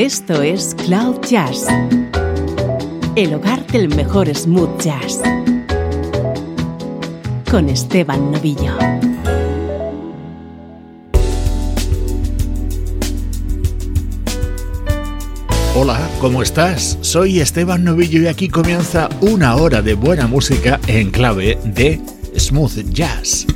[0.00, 1.66] Esto es Cloud Jazz,
[3.16, 5.20] el hogar del mejor smooth jazz,
[7.50, 8.78] con Esteban Novillo.
[15.76, 16.96] Hola, ¿cómo estás?
[17.02, 22.00] Soy Esteban Novillo y aquí comienza una hora de buena música en clave de
[22.38, 23.46] smooth jazz.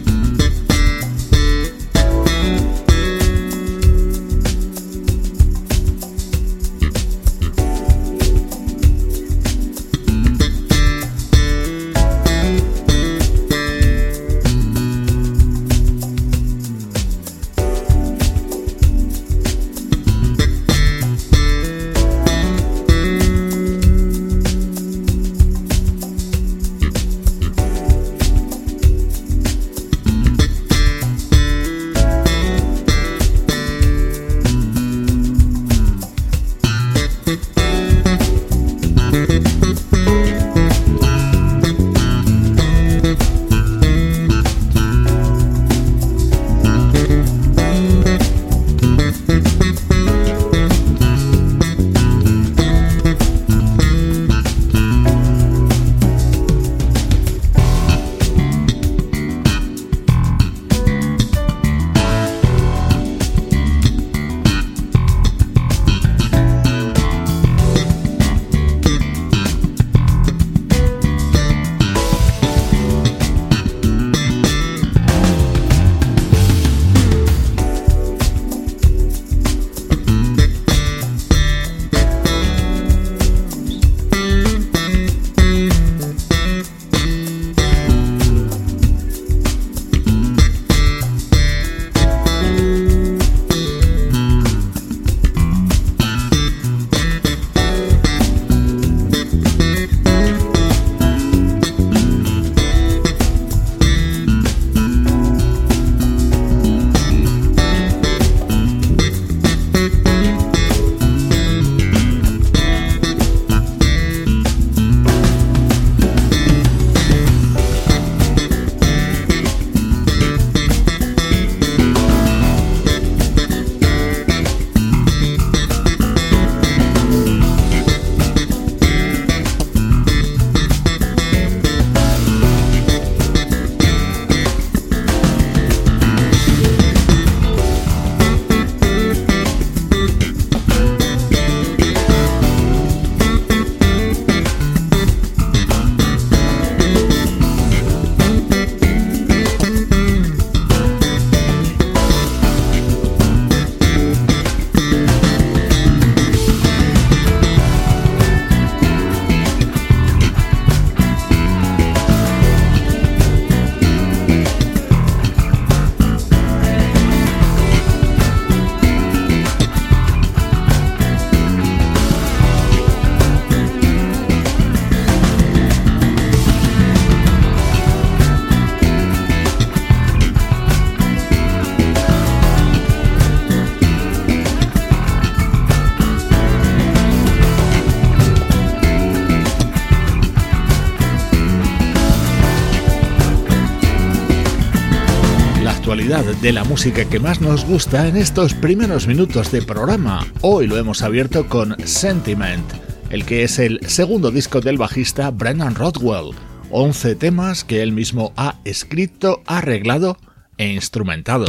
[195.85, 200.27] De la música que más nos gusta en estos primeros minutos de programa.
[200.41, 202.65] Hoy lo hemos abierto con Sentiment,
[203.11, 206.35] el que es el segundo disco del bajista Brennan Rodwell.
[206.71, 210.17] 11 temas que él mismo ha escrito, arreglado
[210.57, 211.45] e instrumentado.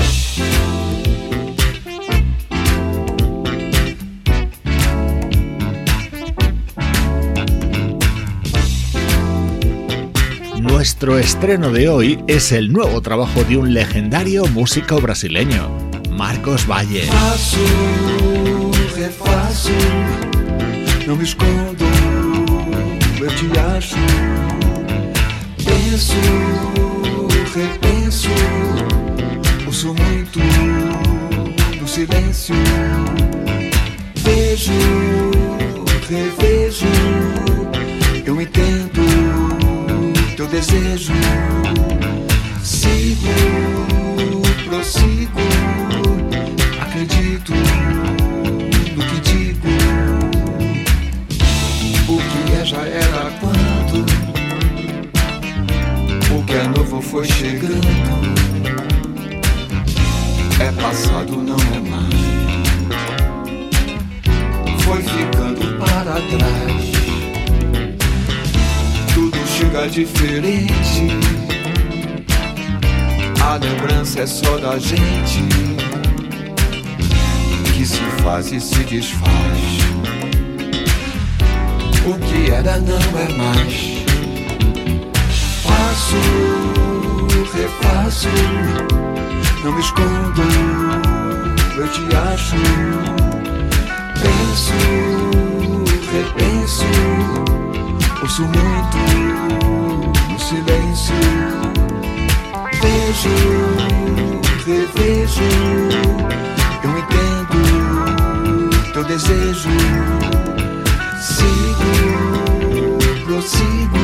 [10.85, 15.75] Nuestro estreno de hoy es el nuevo trabajo de un legendario músico brasileño,
[16.11, 17.07] Marcos Valle.
[17.07, 19.71] Faço, refaço,
[21.07, 21.85] não me escondo,
[23.19, 23.95] eu te acho.
[25.57, 26.13] Penso,
[27.55, 28.29] repenso,
[29.65, 30.39] ouço muito
[31.81, 32.55] no silêncio.
[34.17, 34.71] Vejo,
[36.07, 36.85] revejo,
[38.23, 39.44] eu entendo
[40.45, 41.13] teu desejo.
[42.63, 43.27] Sigo,
[44.65, 45.39] prossigo,
[46.81, 47.53] acredito
[48.95, 49.67] no que digo.
[52.07, 54.05] O que é já era quando
[56.37, 57.87] o que é novo foi chegando.
[60.59, 62.25] É passado, não é mais.
[64.83, 66.94] foi ficando para trás.
[69.75, 71.09] Chega diferente.
[73.43, 75.43] A lembrança é só da gente
[77.73, 79.59] que se faz e se desfaz.
[82.05, 84.05] O que era não é mais.
[85.61, 86.15] Faço,
[87.53, 88.29] refaço,
[89.61, 90.41] não me escondo,
[91.75, 92.55] eu te acho.
[94.21, 94.73] Penso,
[96.13, 96.85] repenso,
[98.21, 99.64] ouço muito
[100.45, 101.15] silêncio.
[102.81, 103.35] Vejo,
[104.63, 105.49] revejo,
[106.83, 107.57] eu entendo
[108.93, 109.69] teu desejo.
[111.19, 111.93] Sigo,
[113.25, 114.03] prossigo,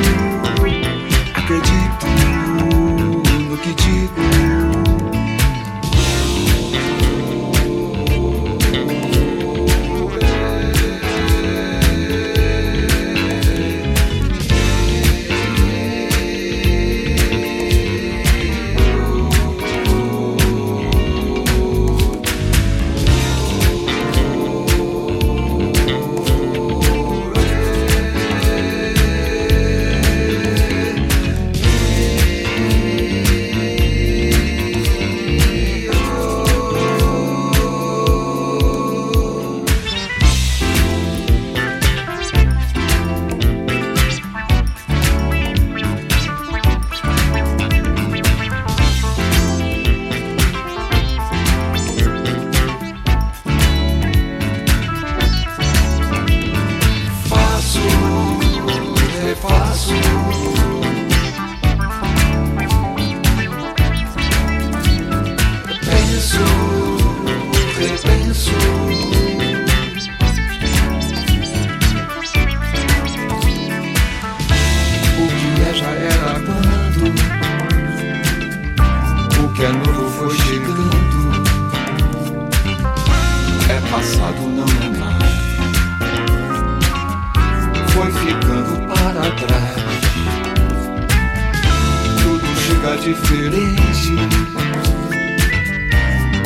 [93.01, 94.15] diferente.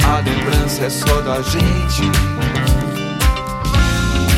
[0.08, 2.02] A lembrança é só da gente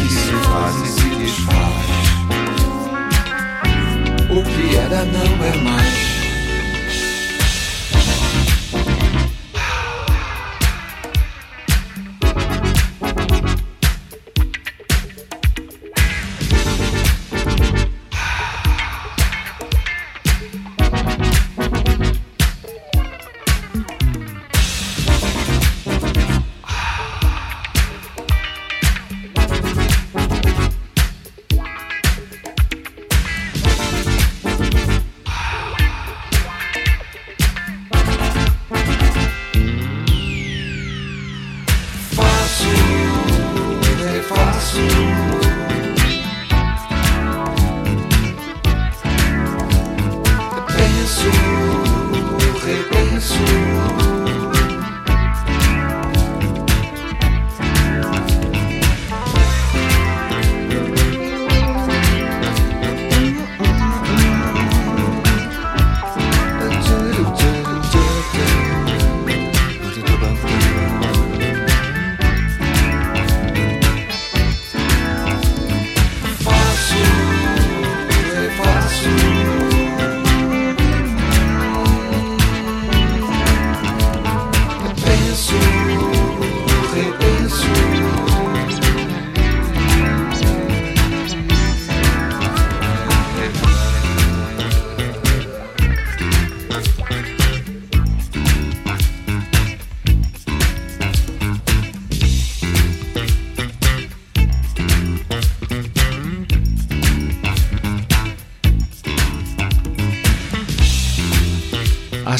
[0.02, 1.88] que se faz e se desfaz.
[4.31, 6.06] O que era não é mais.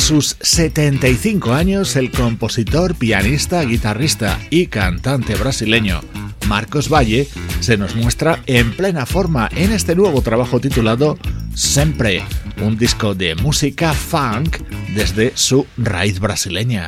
[0.08, 6.00] Sus 75 años, el compositor, pianista, guitarrista y cantante brasileño
[6.48, 7.28] Marcos Valle
[7.60, 11.18] se nos muestra en plena forma en este nuevo trabajo titulado
[11.54, 12.24] Sempre,
[12.62, 14.60] un disco de música funk
[14.96, 16.88] desde su raíz brasileña.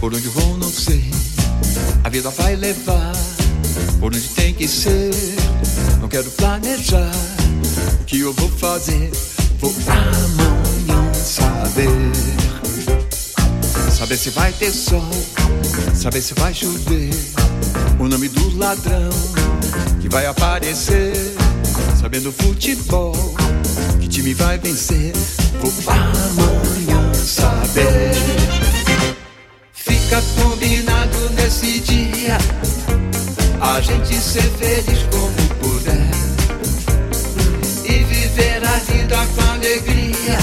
[0.00, 0.12] Por por
[2.10, 2.30] vida
[4.00, 5.49] por que ser.
[6.10, 7.12] Quero planejar
[8.00, 9.12] o que eu vou fazer.
[9.60, 11.88] Vou amanhã saber.
[13.96, 15.08] Saber se vai ter sol,
[15.94, 17.10] saber se vai chover.
[18.00, 19.10] O nome do ladrão
[20.00, 21.12] que vai aparecer.
[22.00, 23.14] Sabendo futebol,
[24.00, 25.12] que time vai vencer.
[25.60, 28.10] Vou amanhã saber.
[29.72, 32.36] Fica combinado nesse dia.
[33.60, 36.10] A gente ser feliz como puder.
[37.84, 40.38] E viver a vida com alegria.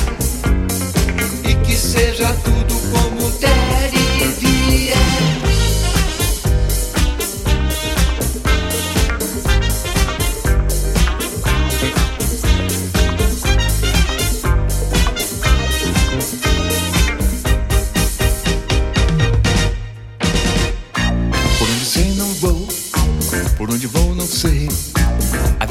[1.43, 5.26] E que seja tudo como der e vier.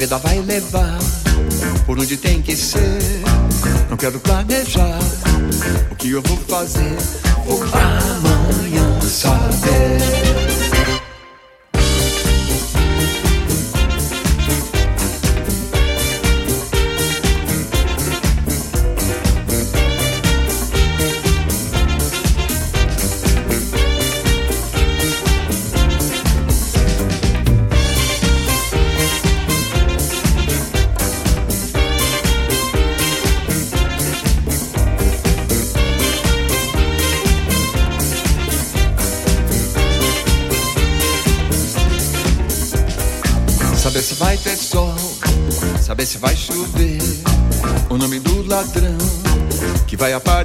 [0.07, 0.97] Vida vai levar
[1.85, 2.79] por onde tem que ser.
[3.89, 4.99] Não quero planejar
[5.91, 6.95] o que eu vou fazer.
[7.45, 8.76] Vou amanhã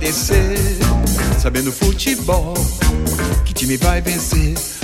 [0.02, 0.58] aparecer.
[1.40, 2.54] Sabendo futebol,
[3.44, 4.81] que time vai vencer.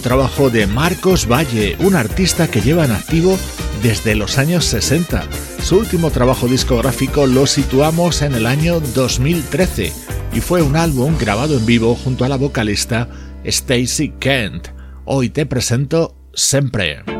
[0.00, 3.38] Trabajo de Marcos Valle, un artista que lleva en activo
[3.82, 5.24] desde los años 60.
[5.62, 9.92] Su último trabajo discográfico lo situamos en el año 2013
[10.32, 13.08] y fue un álbum grabado en vivo junto a la vocalista
[13.44, 14.68] Stacy Kent.
[15.04, 17.11] Hoy te presento Sempre.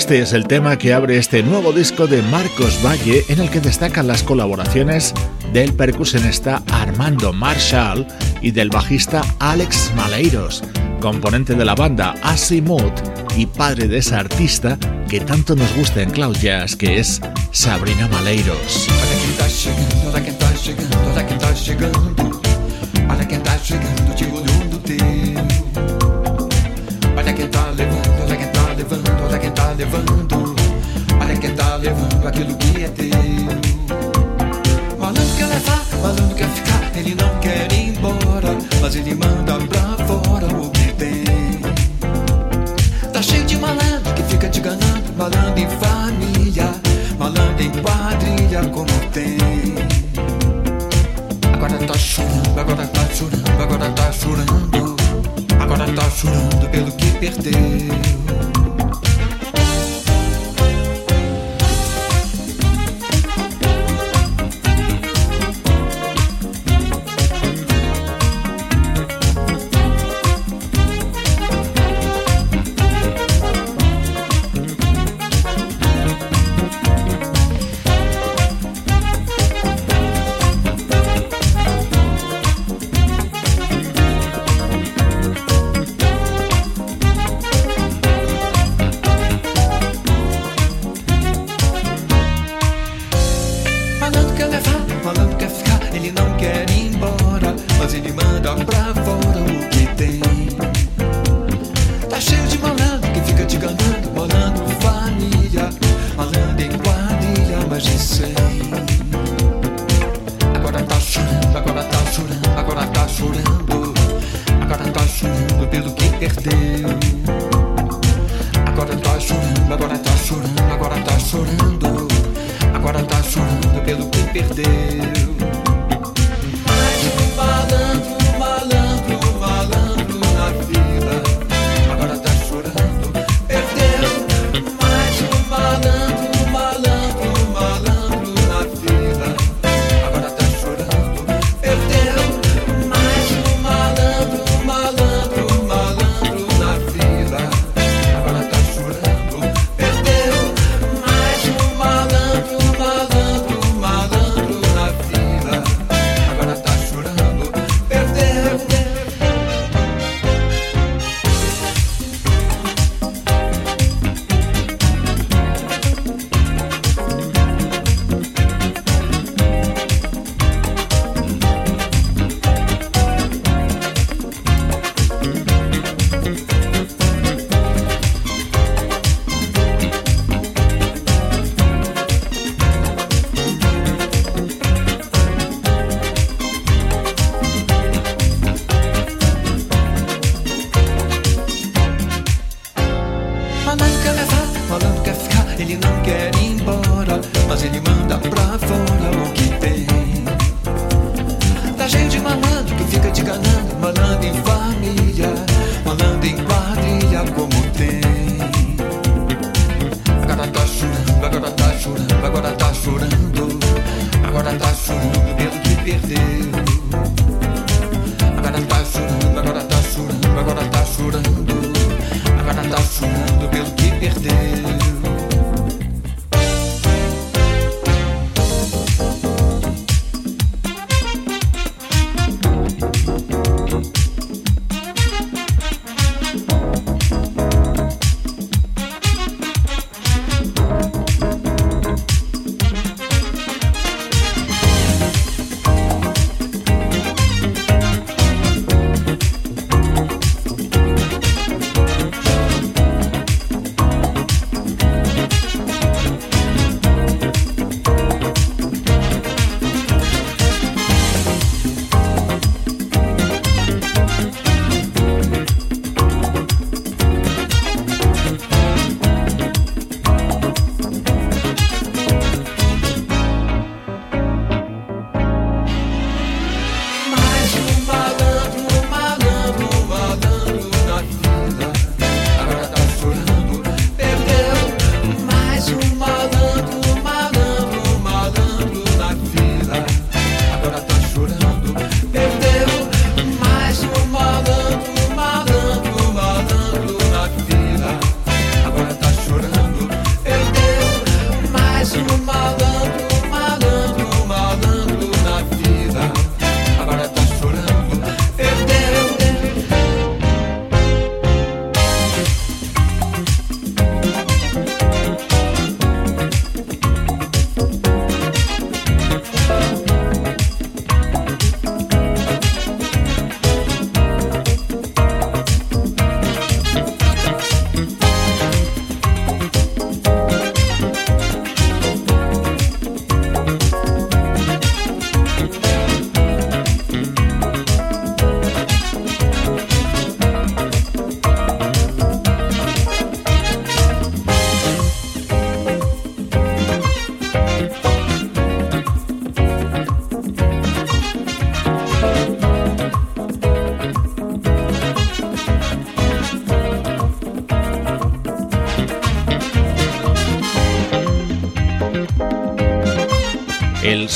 [0.00, 3.60] Este es el tema que abre este nuevo disco de Marcos Valle en el que
[3.60, 5.12] destacan las colaboraciones
[5.52, 8.06] del percusionista Armando Marshall
[8.40, 10.64] y del bajista Alex Maleiros,
[11.02, 12.94] componente de la banda Asimut
[13.36, 16.38] y padre de esa artista que tanto nos gusta en Cloud
[16.78, 17.20] que es
[17.52, 18.88] Sabrina Maleiros.
[28.80, 30.56] Levando, olha quem tá levando.
[31.20, 33.08] Olha quem tá levando aquilo que é teu.
[34.98, 38.56] Malandro quer levar, malandro quer ficar, ele não quer ir embora.
[38.80, 41.60] Mas ele manda pra fora o que tem.
[43.12, 46.74] Tá cheio de malandro que fica te enganando, malandro em família,
[47.18, 49.36] malandro em quadrilha como tem.
[51.52, 54.96] Agora tá chorando, agora tá chorando, agora tá chorando,
[55.60, 58.29] agora tá chorando pelo que perdeu.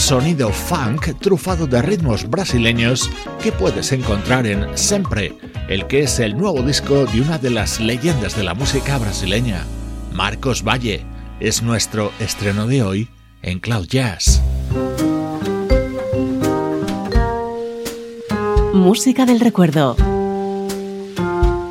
[0.04, 3.10] sonido funk trufado de ritmos brasileños
[3.42, 5.34] que puedes encontrar en Sempre,
[5.66, 9.64] el que es el nuevo disco de una de las leyendas de la música brasileña,
[10.12, 11.06] Marcos Valle.
[11.40, 13.08] Es nuestro estreno de hoy
[13.40, 14.42] en Cloud Jazz.
[18.74, 19.96] Música del recuerdo.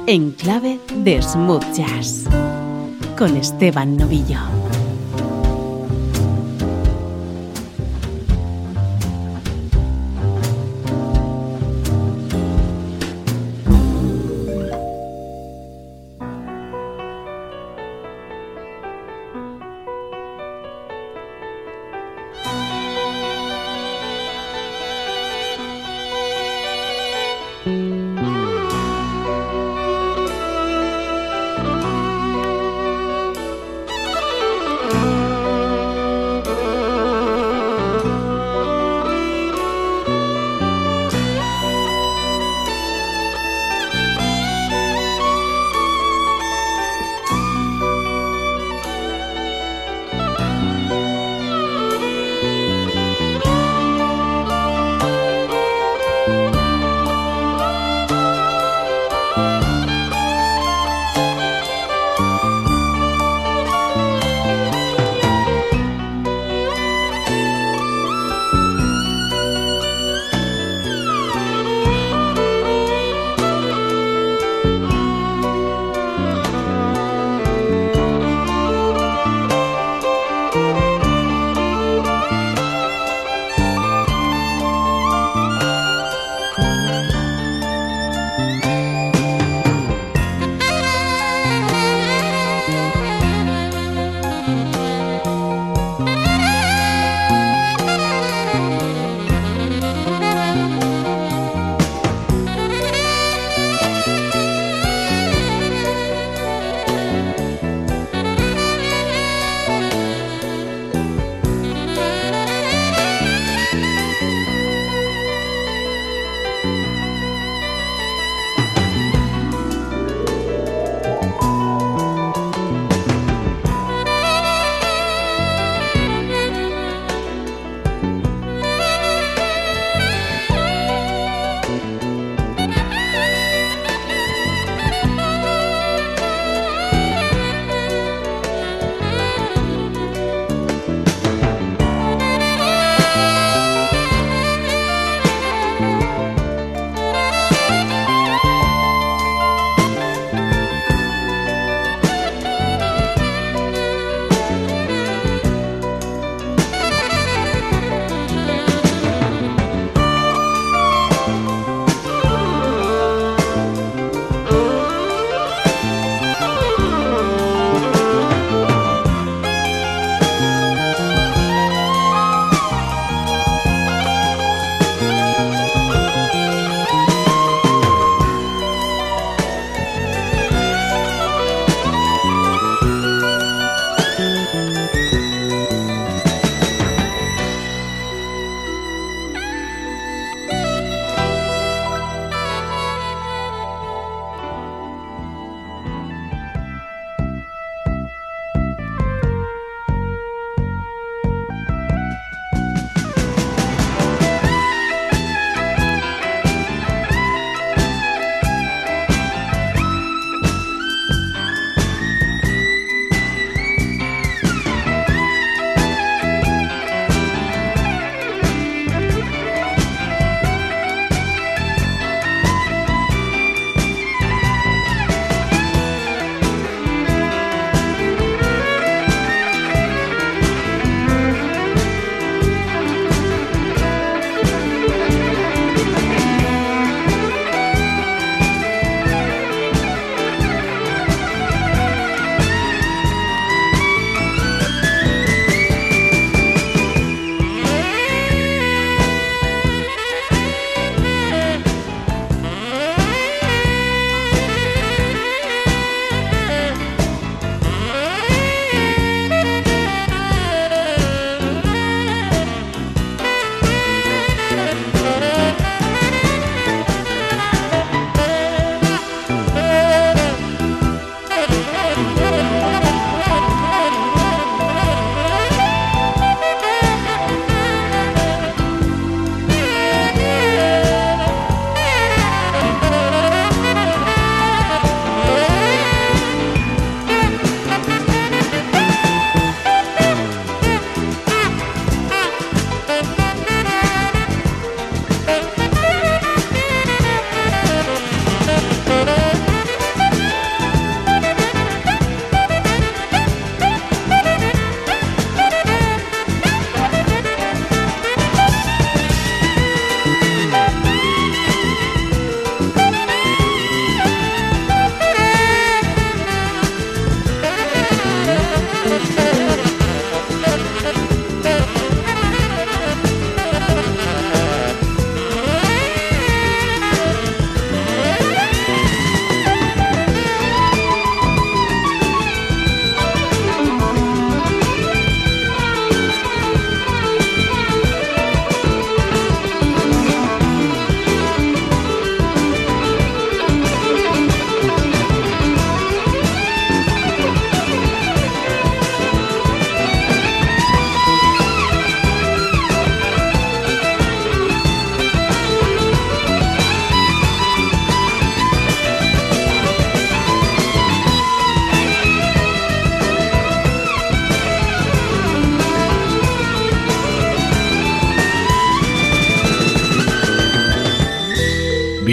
[0.07, 2.23] En clave de smooth jazz.
[3.15, 4.62] Con Esteban Novillo.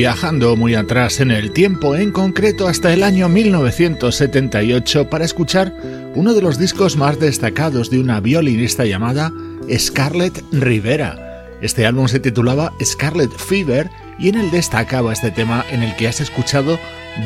[0.01, 5.75] Viajando muy atrás en el tiempo, en concreto hasta el año 1978, para escuchar
[6.15, 9.31] uno de los discos más destacados de una violinista llamada
[9.71, 11.45] Scarlett Rivera.
[11.61, 16.09] Este álbum se titulaba Scarlet Fever y en el destacaba este tema en el que
[16.09, 16.79] has escuchado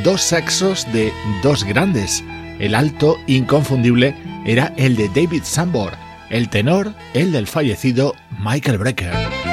[0.02, 1.12] dos saxos de
[1.44, 2.24] dos grandes.
[2.58, 5.92] El alto inconfundible era el de David Sambor,
[6.28, 9.43] el tenor el del fallecido Michael Brecker.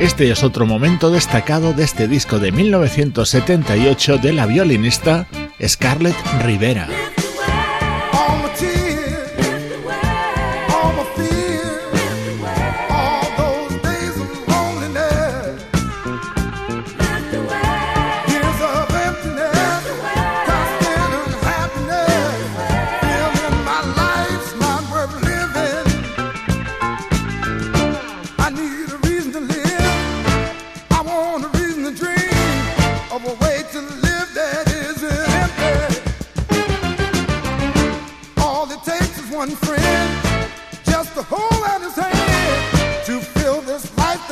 [0.00, 5.26] Este es otro momento destacado de este disco de 1978 de la violinista
[5.64, 6.88] Scarlett Rivera.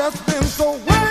[0.02, 1.01] that's been so well.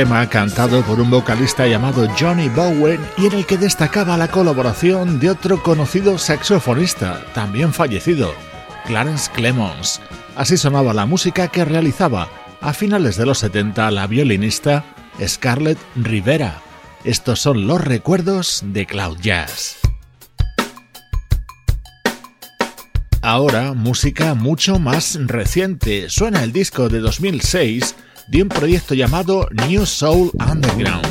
[0.00, 5.20] Tema cantado por un vocalista llamado Johnny Bowen y en el que destacaba la colaboración
[5.20, 8.32] de otro conocido saxofonista, también fallecido,
[8.86, 10.00] Clarence Clemons.
[10.36, 12.30] Así sonaba la música que realizaba
[12.62, 14.86] a finales de los 70 la violinista
[15.22, 16.62] Scarlett Rivera.
[17.04, 19.76] Estos son los recuerdos de Cloud Jazz.
[23.20, 26.08] Ahora, música mucho más reciente.
[26.08, 27.96] Suena el disco de 2006
[28.30, 31.09] de un proyecto llamado New Soul Underground.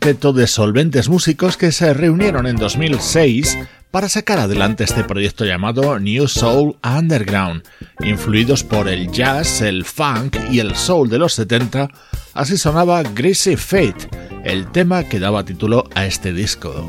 [0.00, 3.58] De solventes músicos que se reunieron en 2006
[3.90, 7.62] para sacar adelante este proyecto llamado New Soul Underground,
[8.00, 11.90] influidos por el jazz, el funk y el soul de los 70,
[12.32, 14.08] así sonaba Greasy Fate,
[14.42, 16.88] el tema que daba título a este disco.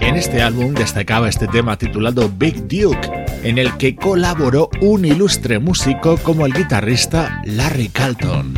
[0.00, 5.58] En este álbum destacaba este tema titulado Big Duke, en el que colaboró un ilustre
[5.58, 8.54] músico como el guitarrista Larry Carlton.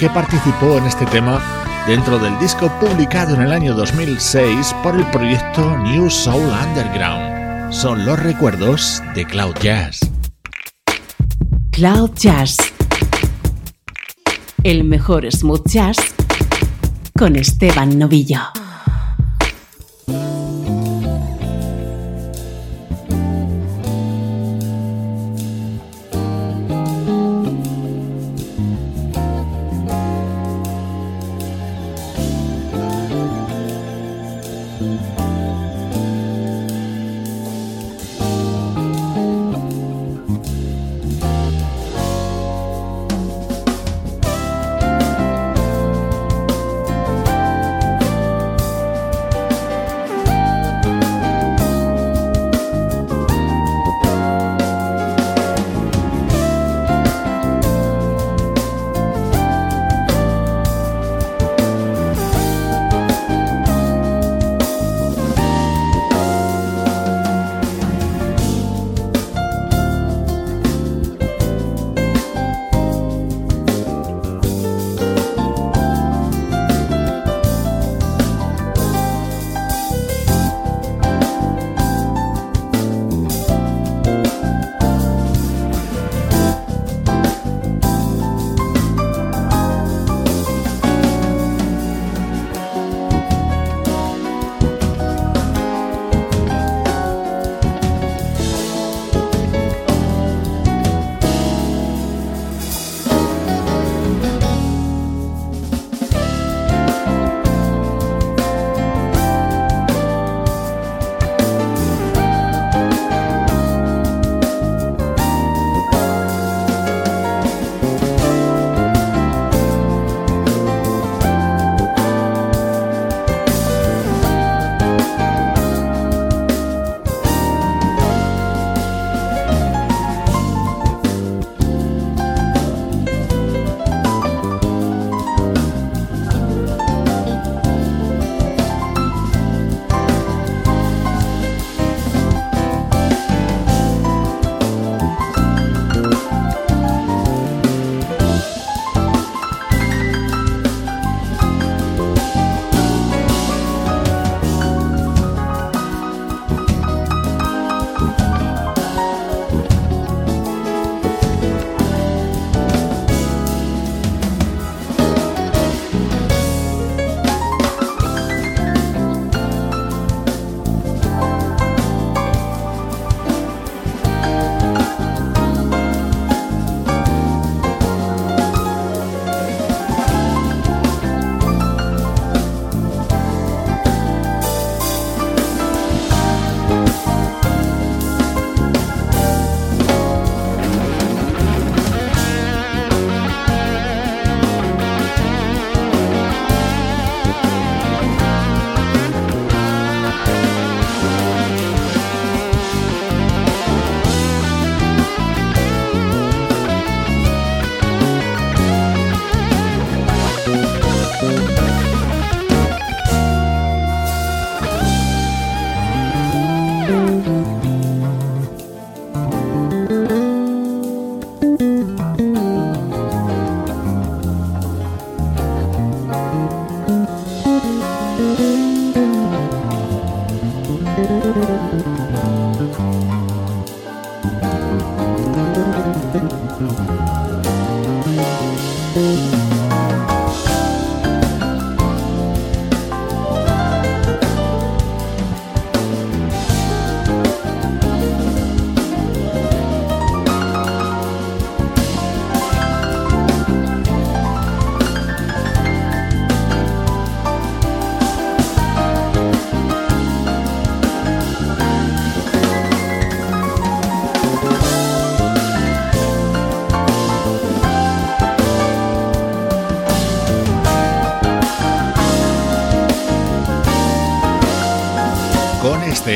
[0.00, 1.42] Que participó en este tema
[1.86, 7.70] dentro del disco publicado en el año 2006 por el proyecto New Soul Underground.
[7.70, 10.00] Son los recuerdos de Cloud Jazz.
[11.70, 12.56] Cloud Jazz.
[14.64, 15.98] El mejor smooth jazz
[17.14, 18.40] con Esteban Novillo.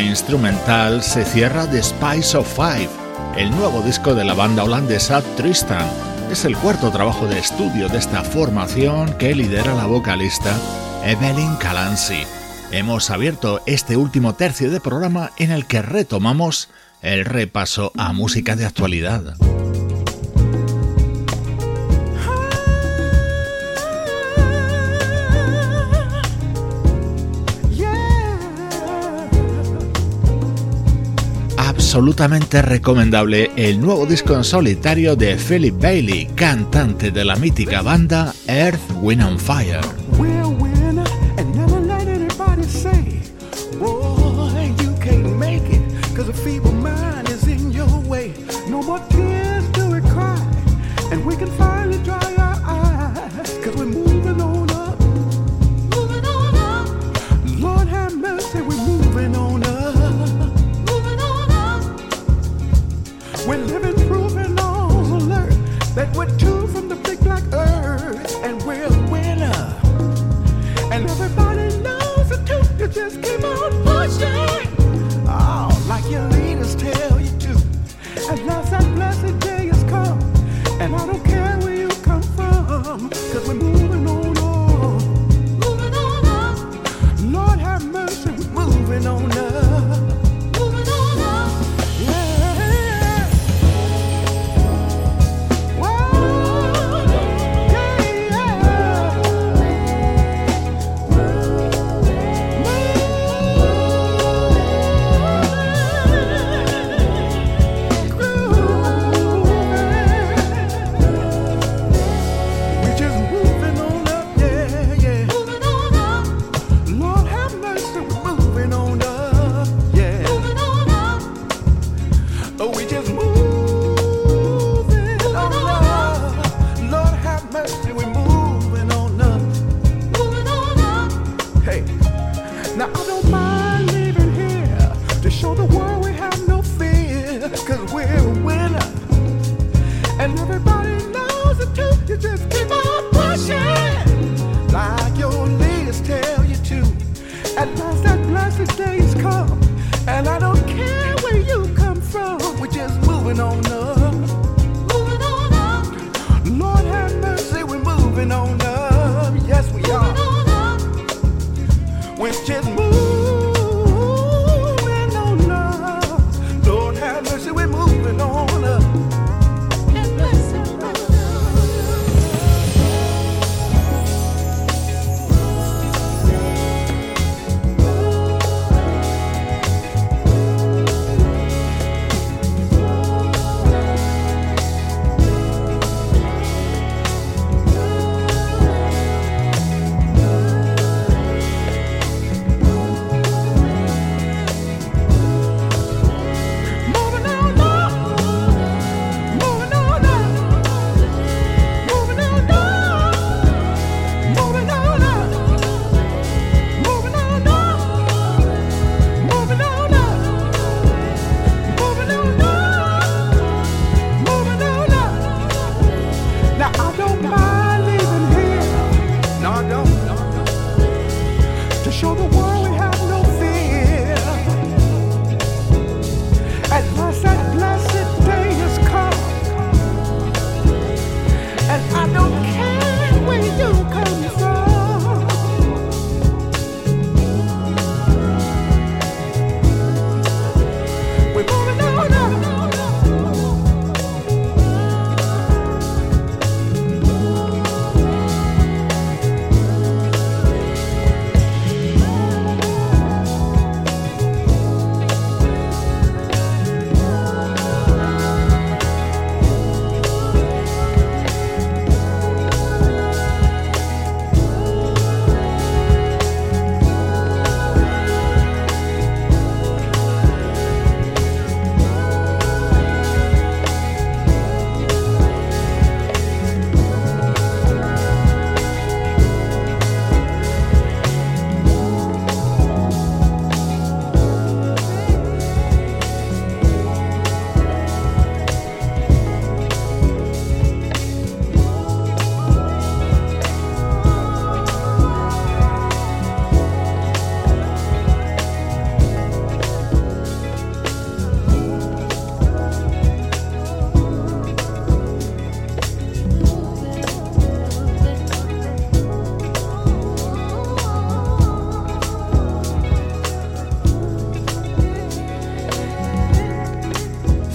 [0.03, 2.89] Instrumental se cierra The Spice of Five,
[3.37, 5.87] el nuevo disco de la banda holandesa Tristan.
[6.31, 10.57] Es el cuarto trabajo de estudio de esta formación que lidera la vocalista
[11.05, 12.23] Evelyn Calancy.
[12.73, 16.71] Hemos abierto este último tercio de programa en el que retomamos
[17.03, 19.37] el repaso a música de actualidad.
[31.95, 38.35] Absolutamente recomendable el nuevo disco en solitario de Philip Bailey, cantante de la mítica banda
[38.49, 40.04] Earth, Wind and Fire.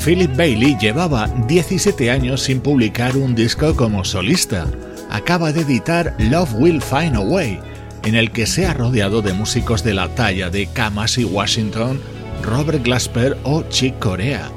[0.09, 4.65] Philip Bailey llevaba 17 años sin publicar un disco como solista.
[5.11, 7.59] Acaba de editar Love Will Find a Way,
[8.05, 12.01] en el que se ha rodeado de músicos de la talla de Kamasi Washington,
[12.41, 14.49] Robert Glasper o Chick Corea,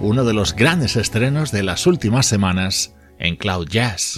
[0.00, 4.14] uno de los grandes estrenos de las últimas semanas en Cloud Jazz.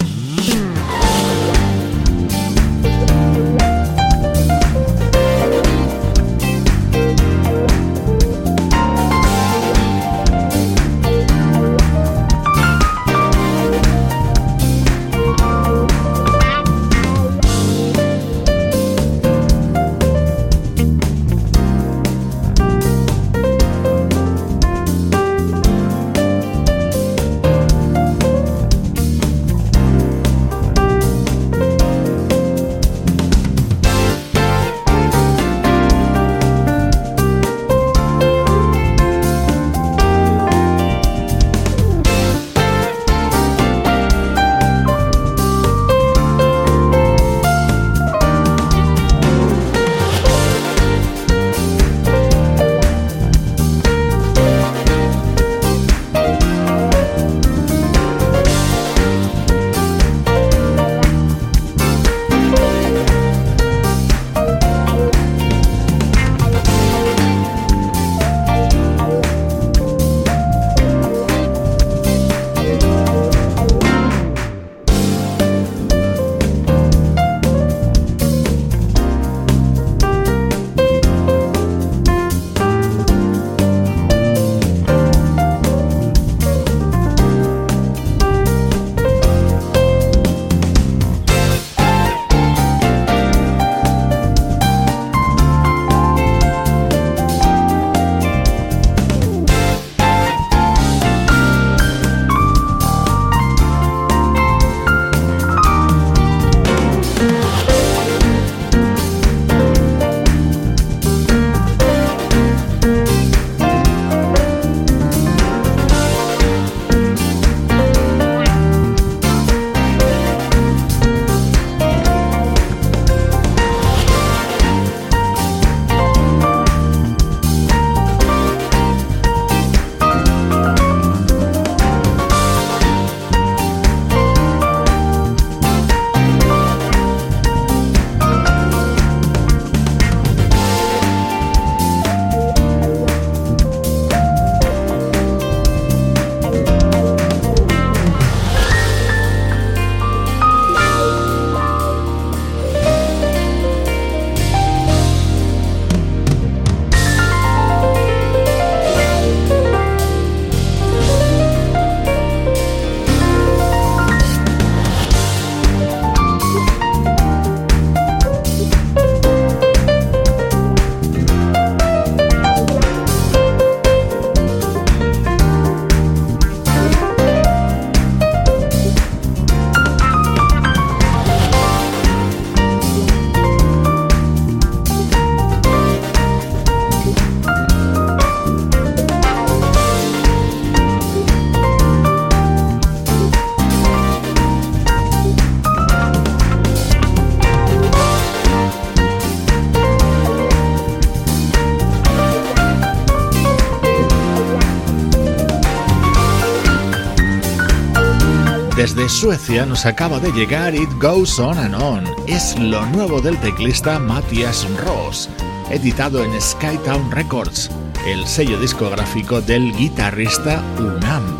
[209.23, 212.05] Suecia nos acaba de llegar It Goes On and On.
[212.27, 215.29] Es lo nuevo del teclista Matthias Ross,
[215.71, 217.71] editado en Skytown Records,
[218.05, 221.37] el sello discográfico del guitarrista Unam.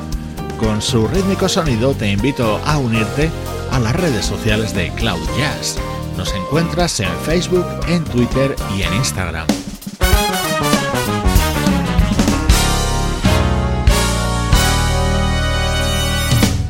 [0.61, 3.29] Con su rítmico sonido te invito a unirte
[3.73, 5.77] a las redes sociales de Cloud Jazz.
[6.17, 9.49] Nos encuentras en Facebook, en Twitter y en Instagram.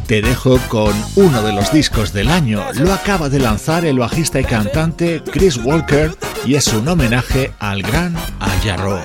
[0.06, 2.62] Te dejo con uno de los discos del año.
[2.74, 7.82] Lo acaba de lanzar el bajista y cantante Chris Walker y es un homenaje al
[7.82, 9.00] gran Ayarro.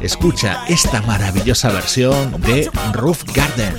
[0.00, 3.74] Escucha esta maravillosa versión de Roof Garden.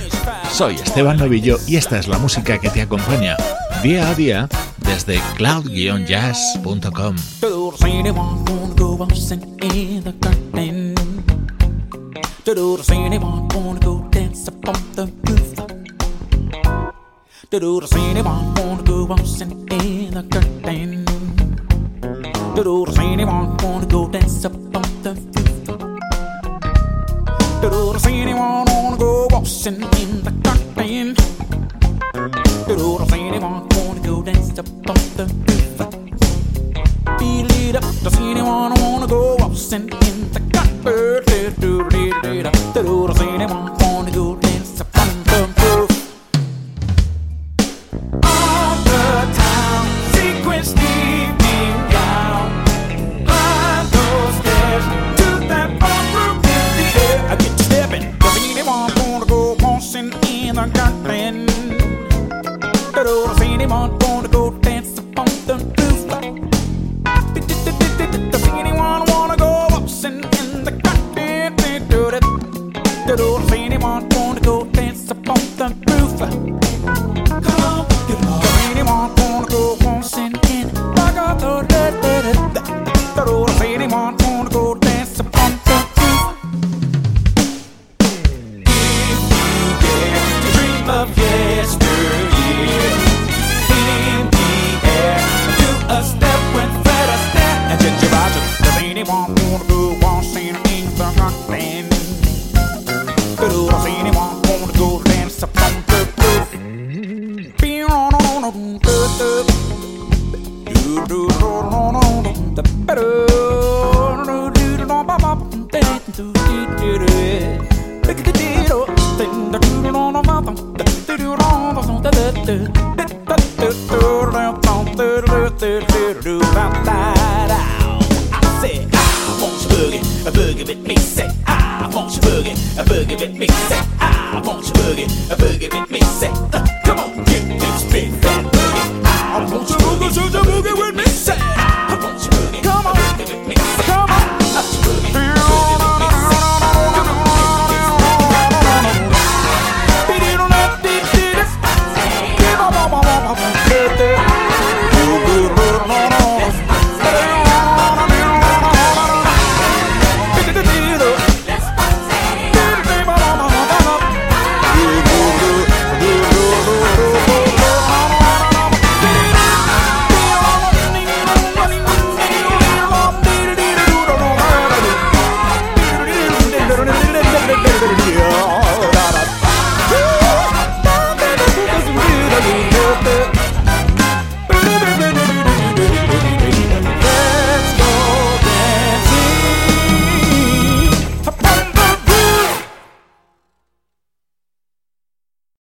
[0.52, 3.36] Soy Esteban Novillo y esta es la música que te acompaña
[3.82, 4.48] día a día
[4.78, 7.16] desde cloud-jazz.com.
[17.52, 21.04] do do the city walk, wanna go waltzing in the curtain.
[22.54, 25.66] Do do the city walk, wanna go dance up on the roof.
[27.60, 31.14] Do do the city walk, wanna go waltzing in the curtain.
[32.66, 35.76] Do do the city walk, wanna go dance up on the roof.
[37.18, 41.54] Feel it up, the city walk, wanna go waltzing in the curtain.
[41.60, 42.42] Do do do
[42.72, 43.61] do do the city walk.